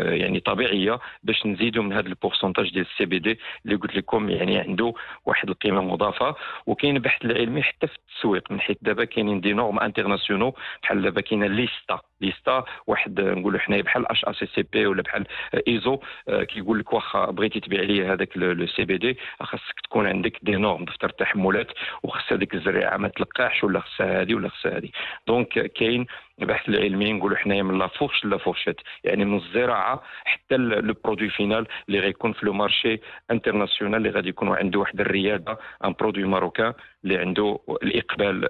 يعني 0.05 0.39
طبيعية 0.39 0.99
باش 1.23 1.45
نزيدوا 1.45 1.83
من 1.83 1.93
هذا 1.93 2.07
ال 2.07 2.12
pourcentage 2.12 2.73
ديال 2.73 2.85
ال 2.93 3.05
CBD. 3.05 3.39
اللي 3.65 3.75
قلت 3.75 3.95
لكم 3.95 4.29
يعني 4.29 4.57
عنده 4.57 4.93
واحد 5.25 5.49
القيمة 5.49 5.81
مضافة. 5.81 6.35
وكاين 6.65 6.95
البحث 6.95 7.25
العلمي 7.25 7.63
حتى 7.63 7.87
في 7.87 7.95
التسويق 7.95 8.51
من 8.51 8.59
حيث 8.59 8.77
دابا 8.81 9.03
كاينين 9.05 9.41
des 9.41 9.53
normes 9.53 9.79
internationaux 9.79 10.53
بحال 10.83 11.01
دابا 11.01 11.21
كاينة 11.21 11.47
ليستا. 11.47 11.99
ليستا 12.21 12.63
واحد 12.87 13.21
نقولوا 13.21 13.59
حنايا 13.59 13.81
بحال 13.81 14.11
HACCP 14.11 14.85
ولا 14.85 15.01
بحال 15.01 15.25
ايزو 15.67 15.99
كيقول 16.27 16.79
لك 16.79 16.93
واخا 16.93 17.31
بغيتي 17.31 17.59
تبيع 17.59 17.81
لي 17.81 18.05
هذاك 18.05 18.37
le 18.37 18.67
CBD 18.67 19.17
خاصك 19.41 19.79
تكون 19.83 20.07
عندك 20.07 20.39
des 20.41 20.55
normes 20.55 20.85
دفتر 20.85 21.09
التحملات 21.09 21.67
وخاص 22.03 22.33
هذيك 22.33 22.53
الزريعة 22.55 22.97
ما 22.97 23.07
تلقاحش 23.07 23.63
ولا 23.63 23.79
خاصها 23.79 24.21
هذه 24.21 24.33
ولا 24.35 24.49
خاصها 24.49 24.77
هذه 24.77 24.89
donc 25.27 25.47
كاين 25.71 26.05
البحث 26.41 26.69
العلمي 26.69 27.13
نقولوا 27.13 27.37
حنايا 27.37 27.63
من 27.63 27.77
la 27.79 27.87
fourche 27.87 28.25
la 28.25 28.37
fourchette 28.37 28.81
يعني 29.03 29.25
من 29.25 29.37
الزراعة 29.37 30.03
حتى 30.25 30.57
le 30.57 30.93
produit 31.03 31.29
final 31.29 31.67
اللي 31.87 31.99
غيكون 31.99 32.33
في 32.33 32.45
le 32.45 32.53
marché 32.53 32.99
international 33.31 33.97
اللي 33.97 34.09
غادي 34.09 34.29
يكون 34.29 34.49
عنده 34.49 34.79
واحد 34.79 34.99
الريادة 35.01 35.57
un 35.85 35.93
produit 35.99 36.23
marocain 36.23 36.73
اللي 37.03 37.17
عنده 37.17 37.59
الإقبال 37.83 38.47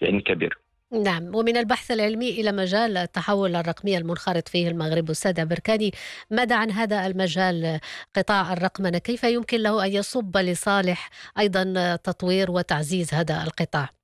يعني 0.00 0.20
كبير. 0.20 0.61
نعم 0.92 1.34
ومن 1.34 1.56
البحث 1.56 1.90
العلمي 1.90 2.30
إلى 2.30 2.52
مجال 2.52 2.96
التحول 2.96 3.56
الرقمي 3.56 3.98
المنخرط 3.98 4.48
فيه 4.48 4.68
المغرب 4.68 5.10
أستاذ 5.10 5.44
بركاني 5.44 5.92
ماذا 6.30 6.56
عن 6.56 6.70
هذا 6.70 7.06
المجال 7.06 7.80
قطاع 8.16 8.52
الرقمنة؟ 8.52 8.98
كيف 8.98 9.24
يمكن 9.24 9.60
له 9.60 9.84
أن 9.84 9.92
يصب 9.92 10.36
لصالح 10.36 11.10
أيضا 11.38 11.96
تطوير 11.96 12.50
وتعزيز 12.50 13.14
هذا 13.14 13.42
القطاع؟ 13.42 14.01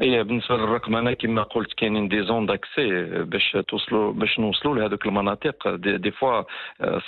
اي 0.00 0.22
بالنسبة 0.24 0.56
للرقمنه 0.56 1.12
كما 1.12 1.42
قلت 1.42 1.72
كاينين 1.72 2.08
des 2.08 2.22
zones 2.22 2.46
d'accès 2.46 3.04
باش 3.24 3.56
توصلوا 3.68 4.12
باش 4.12 4.38
نوصلوا 4.38 4.76
لهذوك 4.76 5.06
المناطق. 5.06 5.74
دي, 5.74 5.96
دي 5.96 6.10
فوا 6.10 6.42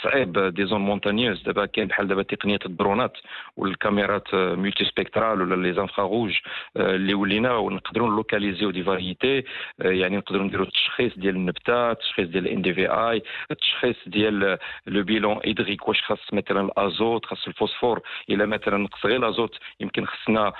صعيب 0.02 0.38
des 0.38 0.64
zones 0.66 0.80
montagneuses 0.80 1.42
دابا 1.42 1.66
كاين 1.66 1.86
بحال 1.86 2.08
دابا 2.08 2.22
تقنية 2.22 2.58
الدرونات 2.66 3.12
والكاميرات 3.56 4.34
multispectrales 4.34 5.42
ولا 5.42 5.68
لي 5.68 5.86
روج 5.98 6.38
اللي 6.76 7.14
ولينا 7.14 7.56
ونقدروا 7.56 8.08
ن 8.10 8.16
localiser 8.16 8.70
يو 8.70 8.75
des 8.75 8.82
variétés 8.82 9.44
يعني 9.78 10.16
نقدروا 10.16 10.44
نديروا 10.44 10.66
التشخيص 10.66 11.18
ديال 11.18 11.36
النبتة 11.36 11.90
التشخيص 11.90 12.28
ديال 12.28 12.46
ال 12.46 12.62
NDVI 12.62 13.22
التشخيص 13.50 13.96
ديال 14.06 14.58
le 14.86 15.02
bilan 15.02 15.36
hydrique 15.38 15.88
واش 15.88 16.02
خاص 16.02 16.32
مثلا 16.32 16.60
ال 16.60 16.70
azote؟ 16.70 17.26
خاص 17.26 17.46
الفوسفور. 17.46 18.00
إلا 18.30 18.46
مثلا 18.46 18.76
نقص 18.76 19.06
غير 19.06 19.16
ال 19.16 19.23
azote 19.23 19.58
يمكن 19.80 20.06
خصنا 20.06 20.52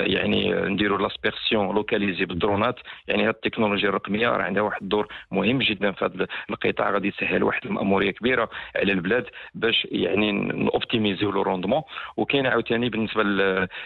يعني 0.00 0.52
نديروا 0.52 0.98
l'aspersion 0.98 1.67
localisée 1.72 2.24
بال 2.24 2.36
drone 2.36 2.68
ات. 2.68 2.80
يعني 3.08 3.22
هذه 3.22 3.30
التكنولوجيا 3.30 3.88
الرقمية 3.88 4.28
راه 4.28 4.42
عندها 4.42 4.62
واحد 4.62 4.82
الدور 4.82 5.08
مهم 5.30 5.58
جدا 5.58 5.92
في 5.92 6.04
هذا 6.04 6.26
القطاع. 6.50 6.90
غادي 6.90 7.08
يسهل 7.08 7.42
واحد 7.42 7.66
الماموريه 7.66 8.10
كبيرة 8.10 8.50
على 8.76 8.92
البلاد 8.92 9.26
باش 9.54 9.88
يعني 9.90 10.32
ن 10.32 10.42
optimiser 10.42 11.30
يو 11.30 11.36
le 11.36 11.42
rendement. 11.42 11.82
وكاين 12.16 12.46
عاوتاني 12.46 12.88
بالنسبة 12.88 13.22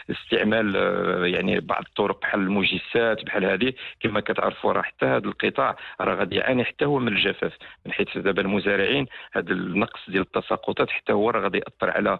لاستعمال 0.09 0.75
يعني 1.35 1.61
بعض 1.61 1.85
الطرق 1.89 2.21
بحال 2.21 2.41
المجسات 2.41 3.25
بحال 3.25 3.45
هذه 3.45 3.73
كما 4.01 4.21
كتعرفوا 4.21 4.73
راه 4.73 4.83
حتى 4.83 5.07
هذا 5.07 5.27
القطاع 5.27 5.77
راه 6.01 6.15
غادي 6.15 6.37
يعاني 6.37 6.65
حتى 6.65 6.85
هو 6.85 6.99
من 6.99 7.09
الجفاف. 7.09 7.53
من 7.87 7.93
حيث 7.93 8.19
دابا 8.19 8.43
المزارعين 8.43 9.07
هذا 9.33 9.53
النقص 9.53 10.01
ديال 10.09 10.23
التساقطات 10.23 10.91
حتى 10.91 11.13
هو 11.13 11.31
راه 11.31 11.41
غادي 11.41 11.59
يأثر 11.59 11.91
على 11.91 12.19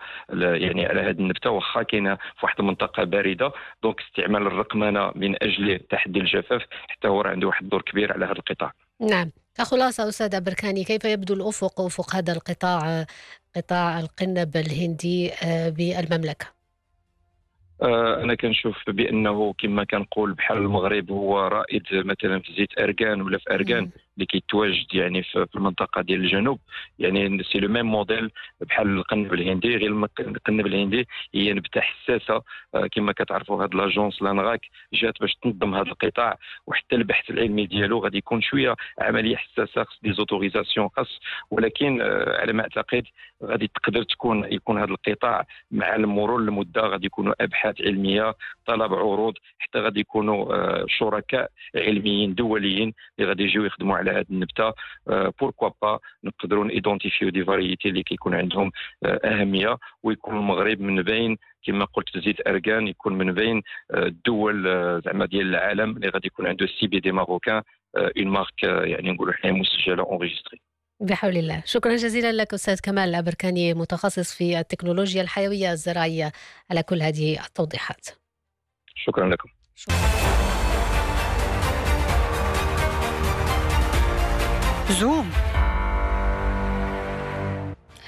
يعني 0.61 0.87
على 0.87 1.01
هذه 1.01 1.19
النبتة. 1.19 1.51
واخا 1.51 1.83
كاينة 1.83 2.15
في 2.15 2.41
واحد 2.43 2.61
المنطقة 2.61 3.05
باردة. 3.05 3.53
donc 3.83 4.01
استعمال 4.01 4.47
الرقمنه 4.47 5.13
من 5.15 5.43
أجل 5.43 5.52
أجل 5.53 5.79
تحدي 5.79 6.21
الجفاف 6.21 6.63
حتى 6.89 7.09
هو 7.09 7.21
عنده 7.21 7.47
واحد 7.47 7.63
الدور 7.63 7.83
كبير 7.83 8.13
على 8.13 8.25
هذا 8.25 8.33
القطاع. 8.33 8.73
نعم. 9.01 9.31
كخلاصة 9.55 10.09
أستاذ 10.09 10.41
بركاني 10.41 10.85
كيف 10.85 11.05
يبدو 11.05 11.35
الأفق 11.35 11.81
أفق 11.81 12.17
هذا 12.17 12.33
القطاع 12.33 13.07
قطاع 13.57 14.01
القنب 14.01 14.57
الهندي 14.57 15.33
آه، 15.33 15.69
بالمملكة؟ 15.69 16.47
آه، 17.83 18.23
أنا 18.23 18.35
كنشوف 18.35 18.77
بأنه 18.89 19.53
كما 19.59 19.85
كنقول 19.85 20.33
بحال 20.33 20.59
المغرب 20.59 21.11
هو 21.11 21.39
رائد 21.41 21.83
مثلا 21.93 22.41
في 22.41 22.53
زيت 22.57 22.79
اركان 22.79 23.23
ولا 23.23 23.39
في 23.39 23.55
اركان 23.55 23.91
اللي 24.15 24.27
كيتواجد 24.27 24.87
يعني 24.95 25.23
في 25.23 25.47
المنطقة 25.57 26.03
ديال 26.03 26.21
الجنوب. 26.21 26.59
يعني 26.99 27.45
c'est 27.45 27.59
le 27.59 27.69
même 27.69 27.87
modèle 27.87 28.31
بحال 28.61 28.99
القنب 28.99 29.35
الهندي 29.35 29.77
غير 29.77 29.91
القنب 30.21 30.67
الهندي 30.67 31.09
هي 31.35 31.53
نبتة 31.53 31.81
حساسة. 31.81 32.43
آه، 32.75 32.87
كما 32.87 33.13
كتعرفوا 33.13 33.63
هاد 33.63 33.75
l'agence 33.75 34.23
l'ANRAC 34.23 34.61
جات 34.93 35.21
باش 35.21 35.35
تنظم 35.35 35.75
هذا 35.75 35.91
القطاع 35.91 36.39
وحتى 36.67 36.97
البحث 36.97 37.31
العلمي 37.31 37.67
ديالو 37.67 37.99
غادي 37.99 38.19
يكون 38.19 38.43
شوية 38.43 38.77
عملية 38.99 39.37
حساسة 39.37 39.85
خص 39.85 39.99
des 40.03 40.13
autorisations 40.13 40.89
خاص. 40.97 41.21
ولكن 41.51 42.01
آه، 42.03 42.41
على 42.41 42.53
ما 42.53 42.63
أعتقد 42.63 43.05
غادي 43.45 43.71
تقدر 43.75 44.03
تكون 44.03 44.53
يكون 44.53 44.79
هذا 44.79 44.91
القطاع 44.91 45.47
مع 45.71 45.95
المرور 45.95 46.41
المده 46.41 46.81
غادي 46.81 47.07
يكونوا 47.07 47.35
أبحاث 47.41 47.81
علمية 47.81 48.35
طلب 48.67 48.95
عروض 48.95 49.35
حتى 49.59 49.79
غادي 49.79 50.01
يكونوا 50.01 50.55
آه، 50.55 50.85
شركاء 50.89 51.51
علميين 51.75 52.35
دوليين 52.35 52.93
اللي 53.19 53.29
غادي 53.29 53.43
يجيو 53.43 53.65
يخدموا 53.65 53.97
على 54.03 54.19
هذه 54.19 54.31
النبتة. 54.31 54.73
pourquoi 55.41 55.71
pas 55.83 55.99
نقدروا 56.25 56.71
identifier 56.71 57.29
des 57.29 57.45
variétés 57.45 57.89
اللي 57.89 58.03
كيكون 58.03 58.35
عندهم 58.35 58.73
آه، 59.05 59.21
أهمية. 59.25 59.79
ويكون 60.03 60.37
المغرب 60.37 60.81
من 60.81 61.03
بين 61.03 61.37
كما 61.67 61.85
قلت 61.85 62.19
زيت 62.19 62.47
اركان 62.47 62.89
يكون 62.89 63.19
من 63.19 63.33
بين 63.33 63.63
آه، 63.91 64.07
الدول 64.07 64.63
زعما 65.05 65.27
ديال 65.27 65.47
العالم 65.49 65.97
اللي 65.97 66.09
غادي 66.09 66.27
يكون 66.27 66.47
عنده 66.47 66.67
CBD 66.81 67.13
marocain 67.13 67.63
une 67.97 68.29
marque 68.29 68.63
يعني 68.63 69.11
نقولوا 69.11 69.35
حنا 69.35 69.53
مسجلة 69.53 70.03
enregistrée 70.03 70.61
بحول 71.01 71.37
الله. 71.37 71.63
شكرا 71.67 71.97
جزيلا 71.97 72.33
لك 72.33 72.55
أستاذ 72.55 72.81
كمال 72.83 73.09
الأبركاني 73.09 73.75
متخصص 73.75 74.35
في 74.35 74.59
التكنولوجيا 74.59 75.23
الحيوية 75.23 75.73
الزراعية 75.73 76.33
على 76.71 76.83
كل 76.83 77.03
هذه 77.03 77.45
التوضيحات. 77.47 78.07
شكرا 78.95 79.29
لكم. 79.29 79.49
شكرا. 79.75 80.42
زوم 84.89 85.27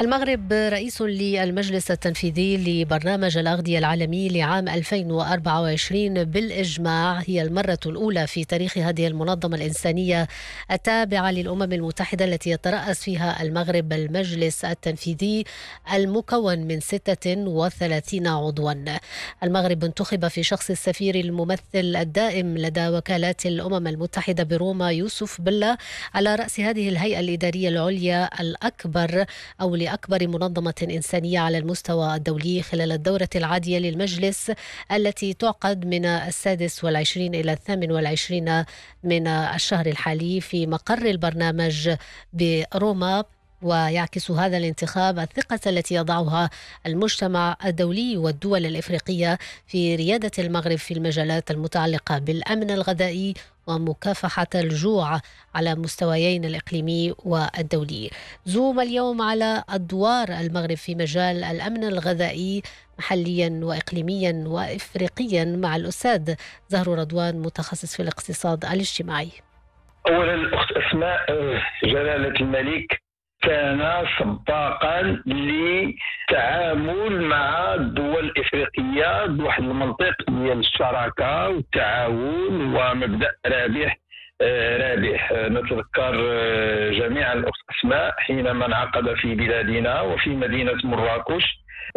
المغرب 0.01 0.53
رئيس 0.53 1.03
للمجلس 1.03 1.91
التنفيذي 1.91 2.57
لبرنامج 2.57 3.39
الأغذية 3.39 3.79
العالمي 3.79 4.29
لعام 4.29 4.69
2024 4.69 6.25
بالإجماع 6.25 7.23
هي 7.27 7.43
المرة 7.43 7.79
الأولى 7.87 8.27
في 8.27 8.45
تاريخ 8.45 8.79
هذه 8.79 9.07
المنظمة 9.07 9.57
الإنسانية 9.57 10.29
التابعة 10.71 11.31
للأمم 11.31 11.73
المتحدة 11.73 12.25
التي 12.25 12.51
يترأس 12.51 13.03
فيها 13.03 13.43
المغرب 13.43 13.93
المجلس 13.93 14.65
التنفيذي 14.65 15.45
المكون 15.95 16.59
من 16.59 16.81
36 16.81 18.27
عضوا. 18.27 18.73
المغرب 19.43 19.85
انتخب 19.85 20.29
في 20.29 20.43
شخص 20.43 20.71
السفير 20.71 21.15
الممثل 21.15 21.97
الدائم 21.97 22.59
لدى 22.59 22.89
وكالات 22.89 23.47
الأمم 23.47 23.87
المتحدة 23.87 24.45
بروما 24.45 24.91
يوسف 24.91 25.41
بلا 25.41 25.77
على 26.15 26.35
رأس 26.35 26.61
هذه 26.61 26.89
الهيئة 26.89 27.21
الإدارية 27.21 27.69
العليا 27.69 28.41
الأكبر 28.41 29.25
أو 29.61 29.84
لأكبر 29.85 30.29
منظمة 30.29 30.75
إنسانية 30.83 31.39
على 31.39 31.59
المستوى 31.59 32.15
الدولي 32.15 32.63
خلال 32.63 32.93
الدورة 32.93 33.29
العادية 33.37 33.79
للمجلس 33.79 34.53
التي 34.93 35.33
تعقد 35.33 35.87
من 35.87 36.05
السادس 36.05 36.85
والعشرين 36.85 37.35
إلى 37.35 37.53
الثامن 37.53 37.93
والعشرين 37.93 38.65
من 39.05 39.27
الشهر 39.27 39.87
الحالي 39.87 40.41
في 40.41 40.67
مقر 40.67 41.07
البرنامج 41.07 41.91
بروما 42.33 43.25
ويعكس 43.63 44.31
هذا 44.31 44.57
الانتخاب 44.57 45.19
الثقة 45.19 45.61
التي 45.67 45.95
يضعها 45.95 46.51
المجتمع 46.87 47.57
الدولي 47.65 48.17
والدول 48.17 48.67
الإفريقية 48.67 49.39
في 49.67 49.97
ريادة 49.97 50.31
المغرب 50.39 50.77
في 50.79 50.95
المجالات 50.95 51.51
المتعلقة 51.51 52.19
بالأمن 52.19 52.71
الغذائي 52.71 53.35
ومكافحة 53.67 54.47
الجوع 54.55 55.21
على 55.55 55.75
مستويين 55.75 56.45
الإقليمي 56.45 57.15
والدولي. 57.25 58.11
زوم 58.45 58.81
اليوم 58.81 59.23
على 59.23 59.65
أدوار 59.69 60.29
المغرب 60.29 60.75
في 60.77 60.95
مجال 60.95 61.45
الأمن 61.45 61.85
الغذائي 61.85 62.63
محليا 62.99 63.61
وإقليميا 63.63 64.45
وإفريقيا 64.47 65.45
مع 65.45 65.77
الأستاذ 65.77 66.35
زهر 66.69 66.89
رضوان 66.89 67.41
متخصص 67.43 67.97
في 67.97 68.03
الاقتصاد 68.03 68.65
الاجتماعي. 68.65 69.31
اولا 70.09 70.35
الاخت 70.35 70.73
أسماء 70.73 71.19
آه، 71.31 71.63
جلالة 71.85 72.41
الملك 72.41 73.04
كان 73.45 74.07
سباقا 74.19 75.03
للتعامل 75.27 77.23
مع 77.23 77.75
الدول 77.75 78.25
الإفريقية 78.25 79.27
بواحد 79.27 79.63
المنطق 79.63 80.15
ديال 80.29 80.59
الشراكة 80.59 81.49
والتعاون 81.49 82.75
ومبدأ 82.75 83.33
رابح 83.47 83.99
آه، 84.41 84.95
رابح. 84.95 85.33
نتذكر 85.33 86.15
آه، 86.31 86.91
جميعا 86.91 87.33
الاخت 87.33 87.61
اسماء 87.71 88.15
حينما 88.19 88.67
انعقد 88.67 89.15
في 89.15 89.35
بلادنا 89.35 90.01
وفي 90.01 90.31
مدينة 90.31 90.79
مراكش 90.85 91.45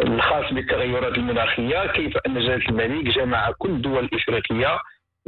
الخاص 0.00 0.52
بالتغيرات 0.52 1.14
المناخية 1.18 1.86
كيف 1.86 2.16
أن 2.26 2.34
جلاله 2.34 2.68
الملك 2.68 3.04
جمع 3.14 3.50
كل 3.58 3.70
الدول 3.70 4.04
الإفريقية 4.04 4.78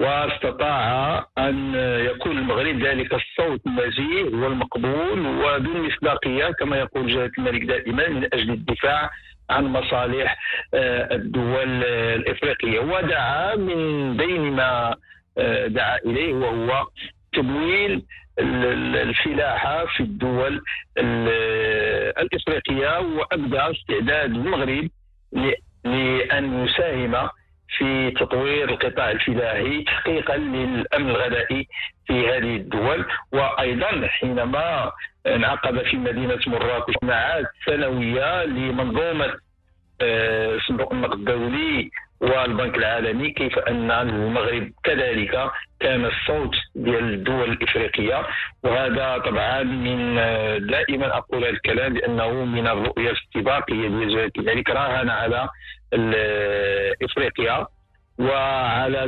واستطاع 0.01 1.19
أن 1.39 1.75
يكون 2.11 2.39
المغرب 2.39 2.83
ذلك 2.87 3.15
الصوت 3.15 3.61
النزيه 3.67 4.23
والمقبول 4.25 5.27
وذو 5.27 5.73
المصداقيه 5.77 6.51
كما 6.51 6.77
يقول 6.77 7.07
جلاله 7.07 7.31
الملك 7.39 7.63
دائما 7.65 8.09
من 8.09 8.25
أجل 8.25 8.51
الدفاع 8.51 9.11
عن 9.51 9.65
مصالح 9.65 10.39
آه، 10.75 11.15
الدول 11.15 11.85
الإفريقية. 11.85 12.81
ودعا 12.81 13.57
من 13.57 14.17
بين 14.17 14.41
ما 14.41 14.95
آه، 15.39 15.67
دعا 15.67 15.97
إليه 16.07 16.35
وهو 16.35 16.87
تمويل 17.33 17.93
ال- 18.39 18.65
ال- 18.65 18.97
الفلاحه 18.97 19.87
في 19.87 20.01
الدول 20.01 20.63
ال- 20.99 22.15
الإفريقية 22.19 22.99
وأبدى 23.01 23.59
استعداد 23.61 24.31
المغرب 24.31 24.89
ل- 25.33 25.53
لأن 25.85 26.65
يساهم 26.65 27.29
في 27.79 28.11
تطوير 28.11 28.69
القطاع 28.69 29.11
الفلاحي 29.11 29.83
تحقيقا 29.85 30.37
للأمن 30.37 31.11
الغذائي 31.11 31.69
في 32.07 32.29
هذه 32.29 32.57
الدول. 32.57 33.07
وأيضا 33.33 34.07
حينما 34.07 34.93
انعقد 35.27 35.83
في 35.83 35.97
مدينة 35.97 36.39
مراكش 36.47 36.89
اجتماعات 36.89 37.47
سنوية 37.67 38.45
لمنظومة 38.45 39.33
آه، 40.03 40.59
صندوق 40.69 40.93
النقد 40.93 41.19
الدولي 41.19 41.91
والبنك 42.21 42.77
العالمي 42.77 43.31
كيف 43.31 43.59
أن 43.59 43.91
المغرب 43.91 44.73
كذلك 44.85 45.51
كان 45.81 46.05
الصوت 46.05 46.55
ديال 46.75 47.15
الدول 47.15 47.51
الإفريقية. 47.53 48.27
وهذا 48.65 49.19
طبعا 49.19 49.63
من 49.63 50.15
دائما 50.67 51.17
أقول 51.17 51.45
هذا 51.45 51.51
الكلام 51.51 51.97
لأنه 51.97 52.45
من 52.45 52.67
الرؤية 52.67 53.11
الاستباقيه 53.11 53.89
ديال 53.89 54.09
جلاله 54.09 54.31
الملك 54.39 54.71
راهن 54.71 55.11
على 55.11 55.49
افريقيا 57.03 57.67
وعلى 58.19 58.99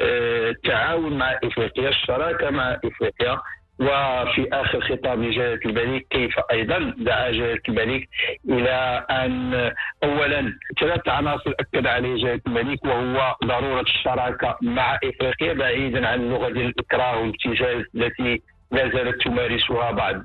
آه، 0.00 0.50
التعاون 0.50 1.18
مع 1.18 1.38
إفريقيا 1.44 1.88
الشراكة 1.88 2.50
مع 2.50 2.78
إفريقيا. 2.84 3.38
وفي 3.80 4.48
آخر 4.52 4.80
خطاب 4.80 5.22
لجلالة 5.22 5.60
الملك 5.66 6.06
كيف 6.10 6.34
أيضا 6.50 6.94
دعا 6.98 7.30
جلالة 7.30 7.60
الملك 7.68 8.08
إلى 8.48 9.06
أن 9.10 9.72
اولا 10.04 10.58
ثلاث 10.80 11.08
عناصر 11.08 11.50
أكد 11.60 11.86
عليه 11.86 12.16
جلالة 12.16 12.40
الملك 12.46 12.84
وهو 12.84 13.36
ضرورة 13.44 13.80
الشراكة 13.80 14.58
مع 14.62 14.98
إفريقيا 15.04 15.52
بعيدا 15.52 16.08
عن 16.08 16.20
اللغة 16.20 16.48
ديال 16.48 16.66
الإكراه 16.66 17.18
والابتزاز 17.18 17.84
التي 17.94 18.42
لا 18.70 18.88
زالت 18.88 19.22
تمارسها 19.22 19.90
بعض 19.90 20.22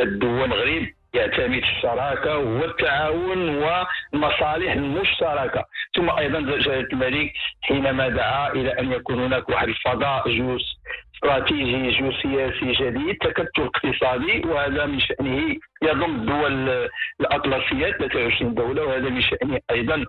الدول 0.00 0.44
المغرب. 0.44 0.86
يعتمد 1.14 1.62
الشراكة 1.62 2.38
والتعاون 2.38 3.48
والمصالح 3.48 4.72
المشتركة. 4.72 5.64
ثم 5.96 6.10
أيضا 6.10 6.40
جلالة 6.40 6.88
الملك 6.92 7.32
حينما 7.62 8.08
دعا 8.08 8.52
إلى 8.52 8.70
أن 8.80 8.92
يكون 8.92 9.20
هناك 9.24 9.48
واحد 9.48 9.68
الفضاء 9.68 10.28
جيوس 10.28 10.78
استراتيجي 11.18 11.90
جيوسياسي 11.90 12.72
جديد 12.72 13.16
تكتل 13.20 13.62
اقتصادي 13.62 14.42
وهذا 14.46 14.86
من 14.86 15.00
شأنه 15.00 15.56
يضم 15.82 16.04
الدول 16.04 16.88
الأطلسية 17.20 17.90
23 17.90 18.54
دولة 18.54 18.84
وهذا 18.84 19.08
من 19.08 19.20
شأنه 19.22 19.58
أيضا 19.70 20.04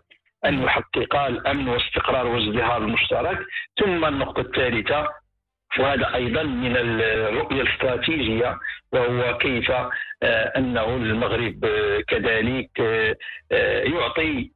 أن 0.45 0.63
يحقق 0.63 1.15
الأمن 1.15 1.69
والاستقرار 1.69 2.27
والازدهار 2.27 2.77
المشترك 2.77 3.39
ثم 3.79 4.05
النقطة 4.05 4.41
الثالثة 4.41 5.07
وهذا 5.79 6.15
أيضا 6.15 6.43
من 6.43 6.77
الرؤية 6.77 7.61
الاستراتيجية 7.61 8.59
وهو 8.93 9.37
كيف 9.37 9.71
آه، 9.71 10.53
أنه 10.57 10.95
المغرب 10.95 11.65
آه، 11.65 12.01
كذلك 12.07 12.69
آه، 13.51 13.83
يعطي 13.83 14.51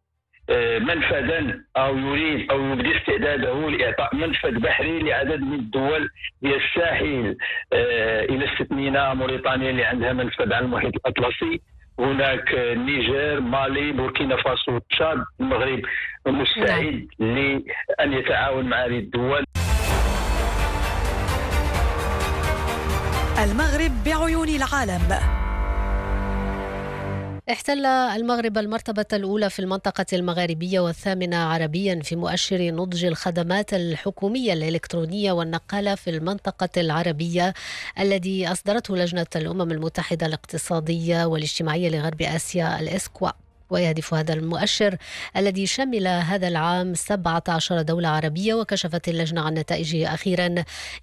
منفذا 0.79 1.59
أو 1.77 1.97
يريد 1.97 2.51
أو 2.51 2.65
يبدي 2.65 2.97
استعداده 2.97 3.69
لإعطاء 3.69 4.15
منفذ 4.15 4.59
بحري 4.59 4.99
لعدد 4.99 5.41
من 5.41 5.53
الدول 5.53 6.09
ديال 6.41 6.59
الساحل 6.63 7.37
آه، 7.73 8.23
إلى 8.23 8.53
استثنينا 8.53 9.13
موريتانيا 9.13 9.69
اللي 9.69 9.83
عندها 9.83 10.13
منفذ 10.13 10.53
على 10.53 10.65
المحيط 10.65 10.93
الأطلسي. 10.95 11.61
هناك 11.99 12.53
آه، 12.53 12.73
النيجر 12.73 13.39
مالي 13.39 13.91
بوركينا 13.91 14.35
فاسو 14.35 14.77
تشاد 14.89 15.23
المغرب 15.39 15.81
مستعد 16.27 17.07
لأن 17.19 18.13
يتعاون 18.13 18.65
مع 18.65 18.85
هذه 18.85 18.99
الدول. 18.99 19.43
المغرب 23.43 23.91
بعيون 24.05 24.47
العالم. 24.49 25.42
احتل 27.51 27.85
المغرب 27.85 28.57
المرتبة 28.57 29.05
الأولى 29.13 29.49
في 29.49 29.59
المنطقة 29.59 30.05
المغاربية 30.13 30.79
والثامنة 30.79 31.37
عربيا 31.37 31.99
في 32.03 32.15
مؤشر 32.15 32.61
نضج 32.61 33.05
الخدمات 33.05 33.73
الحكومية 33.73 34.53
الإلكترونية 34.53 35.31
والنقالة 35.31 35.95
في 35.95 36.09
المنطقة 36.09 36.69
العربية 36.77 37.53
الذي 37.99 38.47
أصدرته 38.47 38.97
لجنة 38.97 39.25
الأمم 39.35 39.71
المتحدة 39.71 40.25
الاقتصادية 40.25 41.25
والاجتماعية 41.25 41.89
لغرب 41.89 42.21
آسيا 42.21 42.79
الإسكوا. 42.79 43.29
ويهدف 43.73 44.13
هذا 44.13 44.33
المؤشر 44.33 44.97
الذي 45.37 45.65
شمل 45.67 46.07
هذا 46.07 46.47
العام 46.47 46.93
17 46.93 47.81
دولة 47.81 48.09
عربية 48.09 48.53
وكشفت 48.53 49.09
اللجنة 49.09 49.41
عن 49.41 49.53
نتائجه 49.53 50.13
أخيرا. 50.13 50.55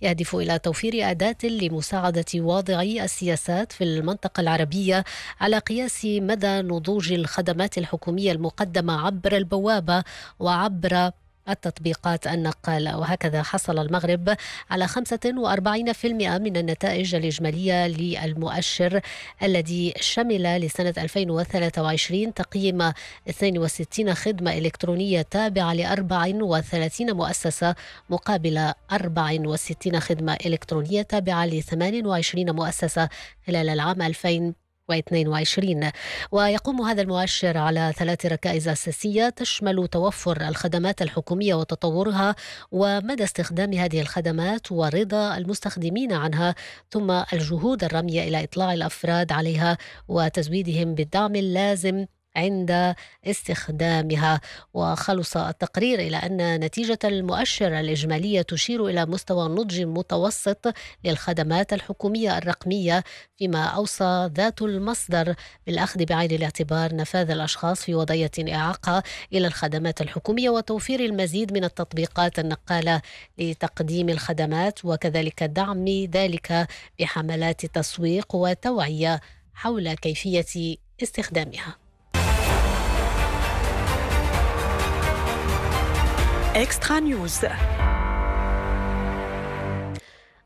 يهدف 0.02 0.34
إلى 0.34 0.58
توفير 0.58 1.10
أداة 1.10 1.36
لمساعدة 1.44 2.24
واضعي 2.34 3.04
السياسات 3.04 3.72
في 3.72 3.84
المنطقة 3.84 4.40
العربية 4.40 5.04
على 5.40 5.58
قياس 5.58 6.04
مدى 6.04 6.62
نضوج 6.62 7.12
الخدمات 7.12 7.78
الحكومية 7.78 8.32
المقدمة 8.32 9.06
عبر 9.06 9.36
البوابة 9.36 10.04
وعبر 10.38 11.10
التطبيقات 11.50 12.26
النقالة. 12.26 12.98
وهكذا 12.98 13.42
حصل 13.42 13.78
المغرب 13.78 14.36
على 14.70 14.88
45% 14.88 16.04
من 16.38 16.56
النتائج 16.56 17.14
الإجمالية 17.14 17.86
للمؤشر 17.86 19.00
الذي 19.42 19.94
شمل 20.00 20.60
لسنة 20.60 20.94
2023 20.98 22.34
تقييم 22.34 22.92
62 23.28 24.14
خدمة 24.14 24.58
إلكترونية 24.58 25.22
تابعة 25.22 25.74
ل 25.74 25.80
34 25.86 27.12
مؤسسة 27.12 27.74
مقابل 28.10 28.72
64 28.92 30.00
خدمة 30.00 30.36
إلكترونية 30.46 31.02
تابعة 31.02 31.46
ل 31.46 31.62
28 31.62 32.50
مؤسسة 32.50 33.08
خلال 33.46 33.68
العام 33.68 34.02
2000 34.02 34.59
2022 34.92 35.90
ويقوم 36.32 36.82
هذا 36.82 37.02
المؤشر 37.02 37.58
على 37.58 37.92
ثلاث 37.96 38.26
ركائز 38.26 38.68
أساسية 38.68 39.28
تشمل 39.28 39.88
توفر 39.88 40.48
الخدمات 40.48 41.02
الحكومية 41.02 41.54
وتطورها 41.54 42.34
ومدى 42.72 43.24
استخدام 43.24 43.72
هذه 43.72 44.00
الخدمات 44.00 44.72
ورضا 44.72 45.36
المستخدمين 45.36 46.12
عنها 46.12 46.54
ثم 46.90 47.10
الجهود 47.10 47.84
الرامية 47.84 48.22
إلى 48.22 48.44
إطلاع 48.44 48.72
الأفراد 48.72 49.32
عليها 49.32 49.78
وتزويدهم 50.08 50.94
بالدعم 50.94 51.36
اللازم 51.36 52.06
عند 52.36 52.94
استخدامها. 53.26 54.40
وخلص 54.74 55.36
التقرير 55.36 55.98
إلى 55.98 56.16
أن 56.16 56.60
نتيجة 56.60 56.98
المؤشر 57.04 57.80
الإجمالية 57.80 58.42
تشير 58.42 58.86
إلى 58.86 59.06
مستوى 59.06 59.48
نضج 59.48 59.80
متوسط 59.80 60.74
للخدمات 61.04 61.72
الحكومية 61.72 62.38
الرقمية 62.38 63.04
فيما 63.36 63.64
أوصى 63.64 64.30
ذات 64.34 64.62
المصدر 64.62 65.34
بالأخذ 65.66 66.04
بعين 66.04 66.30
الاعتبار 66.30 66.96
نفاذ 66.96 67.30
الأشخاص 67.30 67.84
في 67.84 67.94
وضعية 67.94 68.30
إعاقة 68.52 69.02
إلى 69.32 69.46
الخدمات 69.46 70.00
الحكومية 70.00 70.50
وتوفير 70.50 71.00
المزيد 71.00 71.52
من 71.52 71.64
التطبيقات 71.64 72.38
النقالة 72.38 73.02
لتقديم 73.38 74.08
الخدمات 74.08 74.84
وكذلك 74.84 75.42
دعم 75.42 75.88
ذلك 75.88 76.68
بحملات 77.00 77.66
تسويق 77.66 78.34
وتوعية 78.34 79.20
حول 79.54 79.94
كيفية 79.94 80.76
استخدامها. 81.02 81.79
إكسترا 86.56 87.00
نيوز 87.00 87.38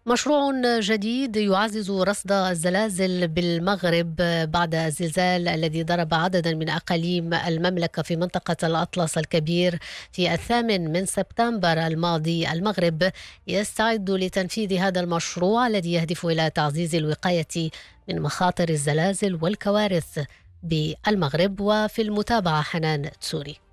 مشروع 0.06 0.52
جديد 0.80 1.36
يعزز 1.36 1.90
رصد 1.90 2.32
الزلازل 2.32 3.28
بالمغرب 3.28 4.16
بعد 4.50 4.74
الزلزال 4.74 5.48
الذي 5.48 5.82
ضرب 5.82 6.14
عددا 6.14 6.54
من 6.54 6.68
أقاليم 6.68 7.34
المملكة 7.34 8.02
في 8.02 8.16
منطقة 8.16 8.56
الأطلس 8.66 9.18
الكبير 9.18 9.78
في 10.12 10.34
الثامن 10.34 10.92
من 10.92 11.06
سبتمبر 11.06 11.86
الماضي. 11.86 12.52
المغرب 12.52 13.10
يستعد 13.46 14.10
لتنفيذ 14.10 14.72
هذا 14.78 15.00
المشروع 15.00 15.66
الذي 15.66 15.92
يهدف 15.92 16.26
إلى 16.26 16.50
تعزيز 16.50 16.94
الوقاية 16.94 17.70
من 18.08 18.22
مخاطر 18.22 18.68
الزلازل 18.68 19.38
والكوارث 19.42 20.18
بالمغرب. 20.62 21.60
وفي 21.60 22.02
المتابعة 22.02 22.62
حنان 22.62 23.10
تسوري. 23.20 23.63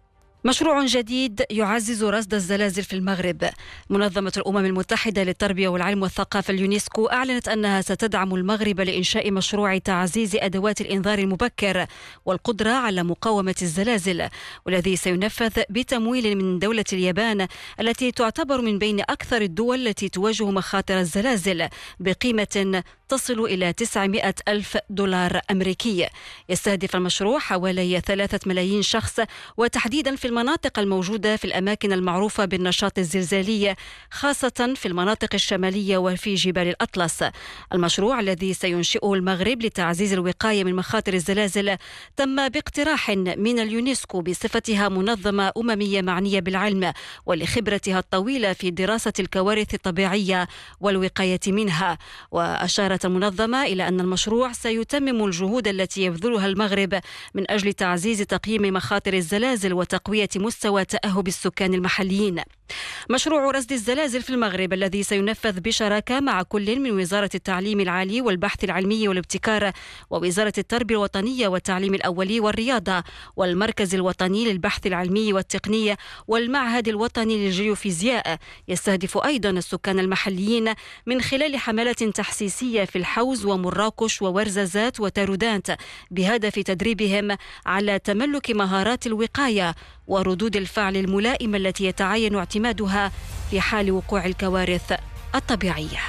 مشروع 0.45 0.85
جديد 0.85 1.43
يعزز 1.49 2.03
رصد 2.03 2.33
الزلازل 2.33 2.83
في 2.83 2.93
المغرب. 2.93 3.49
منظمة 3.89 4.33
الأمم 4.37 4.65
المتحدة 4.65 5.23
للتربية 5.23 5.67
والعلم 5.67 6.01
والثقافة 6.01 6.53
اليونسكو 6.53 7.05
أعلنت 7.05 7.47
أنها 7.47 7.81
ستدعم 7.81 8.35
المغرب 8.35 8.81
لإنشاء 8.81 9.31
مشروع 9.31 9.77
تعزيز 9.77 10.35
أدوات 10.35 10.81
الإنذار 10.81 11.19
المبكر 11.19 11.85
والقدرة 12.25 12.69
على 12.69 13.03
مقاومة 13.03 13.55
الزلازل 13.61 14.29
والذي 14.65 14.95
سينفذ 14.95 15.61
بتمويل 15.69 16.37
من 16.37 16.59
دولة 16.59 16.85
اليابان 16.93 17.47
التي 17.79 18.11
تعتبر 18.11 18.61
من 18.61 18.79
بين 18.79 18.99
أكثر 18.99 19.41
الدول 19.41 19.87
التي 19.87 20.09
تواجه 20.09 20.51
مخاطر 20.51 20.99
الزلازل 20.99 21.67
بقيمة 21.99 22.83
تصل 23.11 23.39
إلى 23.39 23.73
900 23.73 24.35
ألف 24.47 24.77
دولار 24.89 25.41
أمريكي. 25.51 26.07
يستهدف 26.49 26.95
المشروع 26.95 27.39
حوالي 27.39 27.99
ثلاثة 27.99 28.39
ملايين 28.45 28.81
شخص 28.81 29.19
وتحديدا 29.57 30.15
في 30.15 30.27
المناطق 30.27 30.79
الموجودة 30.79 31.35
في 31.35 31.45
الأماكن 31.45 31.93
المعروفة 31.93 32.45
بالنشاط 32.45 32.97
الزلزالي 32.97 33.75
خاصة 34.11 34.73
في 34.75 34.87
المناطق 34.87 35.29
الشمالية 35.33 35.97
وفي 35.97 36.35
جبال 36.35 36.67
الأطلس. 36.67 37.23
المشروع 37.73 38.19
الذي 38.19 38.53
سينشئه 38.53 39.13
المغرب 39.13 39.61
لتعزيز 39.61 40.13
الوقاية 40.13 40.63
من 40.63 40.75
مخاطر 40.75 41.13
الزلازل 41.13 41.77
تم 42.17 42.49
باقتراح 42.49 43.09
من 43.37 43.59
اليونسكو 43.59 44.21
بصفتها 44.21 44.89
منظمة 44.89 45.51
أممية 45.57 46.01
معنية 46.01 46.39
بالعلم 46.39 46.93
ولخبرتها 47.25 47.99
الطويلة 47.99 48.53
في 48.53 48.71
دراسة 48.71 49.13
الكوارث 49.19 49.73
الطبيعية 49.73 50.47
والوقاية 50.79 51.39
منها. 51.47 51.97
وأشارت 52.31 53.00
المنظمة 53.05 53.63
إلى 53.63 53.87
أن 53.87 53.99
المشروع 53.99 54.51
سيتمم 54.51 55.25
الجهود 55.25 55.67
التي 55.67 56.03
يبذلها 56.03 56.47
المغرب 56.47 56.99
من 57.33 57.51
أجل 57.51 57.73
تعزيز 57.73 58.21
تقييم 58.21 58.61
مخاطر 58.61 59.13
الزلازل 59.13 59.73
وتقوية 59.73 60.29
مستوى 60.35 60.85
تأهب 60.85 61.27
السكان 61.27 61.73
المحليين. 61.73 62.41
مشروع 63.09 63.51
رصد 63.51 63.71
الزلازل 63.71 64.21
في 64.21 64.29
المغرب 64.29 64.73
الذي 64.73 65.03
سينفذ 65.03 65.59
بشراكة 65.59 66.19
مع 66.19 66.43
كل 66.43 66.79
من 66.79 66.91
وزارة 66.91 67.29
التعليم 67.35 67.79
العالي 67.79 68.21
والبحث 68.21 68.63
العلمي 68.63 69.07
والابتكار 69.07 69.71
ووزارة 70.09 70.53
التربية 70.57 70.95
الوطنية 70.95 71.47
والتعليم 71.47 71.93
الأولي 71.93 72.39
والرياضة 72.39 73.03
والمركز 73.35 73.95
الوطني 73.95 74.45
للبحث 74.45 74.87
العلمي 74.87 75.33
والتقني 75.33 75.95
والمعهد 76.27 76.87
الوطني 76.87 77.45
للجيوفيزياء. 77.45 78.37
يستهدف 78.67 79.17
أيضا 79.17 79.49
السكان 79.49 79.99
المحليين 79.99 80.73
من 81.05 81.21
خلال 81.21 81.57
حملات 81.57 82.03
تحسيسية 82.03 82.85
في 82.91 82.97
الحوز 82.97 83.45
ومراكش 83.45 84.21
وورزازات 84.21 84.99
وتارودانت 84.99 85.77
بهدف 86.11 86.59
تدريبهم 86.59 87.37
على 87.65 87.99
تملك 87.99 88.51
مهارات 88.51 89.07
الوقاية 89.07 89.75
وردود 90.07 90.55
الفعل 90.55 90.97
الملائمة 90.97 91.57
التي 91.57 91.85
يتعين 91.85 92.35
اعتمادها 92.35 93.11
في 93.49 93.61
حال 93.61 93.91
وقوع 93.91 94.25
الكوارث 94.25 94.93
الطبيعية. 95.35 95.99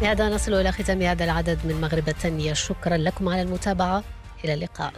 بهذا 0.00 0.28
نصل 0.28 0.54
إلى 0.54 0.72
ختام 0.72 1.02
هذا 1.02 1.24
العدد 1.24 1.58
من 1.64 1.80
مغرب 1.80 2.08
التنمية. 2.08 2.52
شكرا 2.52 2.96
لكم 2.96 3.28
على 3.28 3.42
المتابعة. 3.42 4.04
إلى 4.44 4.54
اللقاء. 4.54 4.92